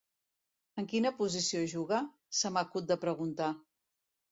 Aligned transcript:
En 0.81 0.87
quina 0.93 1.11
posició 1.19 1.61
juga? 1.75 2.01
—se 2.39 2.53
m'acut 2.57 2.91
de 2.95 3.01
preguntar. 3.07 3.55